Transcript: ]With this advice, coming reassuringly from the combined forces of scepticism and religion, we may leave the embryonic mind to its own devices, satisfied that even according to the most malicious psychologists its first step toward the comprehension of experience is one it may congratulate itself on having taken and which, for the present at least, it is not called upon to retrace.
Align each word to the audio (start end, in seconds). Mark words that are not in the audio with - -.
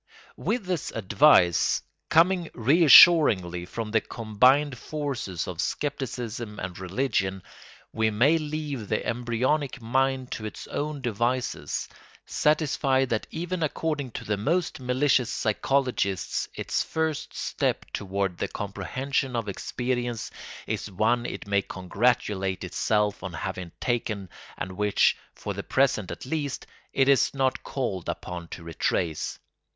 ]With 0.35 0.65
this 0.65 0.89
advice, 0.89 1.83
coming 2.09 2.49
reassuringly 2.55 3.67
from 3.67 3.91
the 3.91 4.01
combined 4.01 4.75
forces 4.79 5.47
of 5.47 5.61
scepticism 5.61 6.57
and 6.59 6.79
religion, 6.79 7.43
we 7.93 8.09
may 8.09 8.39
leave 8.39 8.87
the 8.89 9.05
embryonic 9.05 9.79
mind 9.79 10.31
to 10.31 10.45
its 10.45 10.65
own 10.69 11.01
devices, 11.01 11.87
satisfied 12.25 13.09
that 13.09 13.27
even 13.29 13.61
according 13.61 14.09
to 14.13 14.25
the 14.25 14.37
most 14.37 14.79
malicious 14.79 15.31
psychologists 15.31 16.49
its 16.55 16.81
first 16.83 17.35
step 17.35 17.85
toward 17.93 18.39
the 18.39 18.47
comprehension 18.47 19.35
of 19.35 19.47
experience 19.47 20.31
is 20.65 20.89
one 20.89 21.27
it 21.27 21.45
may 21.45 21.61
congratulate 21.61 22.63
itself 22.63 23.21
on 23.21 23.33
having 23.33 23.71
taken 23.79 24.29
and 24.57 24.71
which, 24.71 25.15
for 25.35 25.53
the 25.53 25.61
present 25.61 26.09
at 26.09 26.25
least, 26.25 26.65
it 26.91 27.07
is 27.07 27.35
not 27.35 27.61
called 27.63 28.09
upon 28.09 28.47
to 28.47 28.63
retrace. 28.63 29.37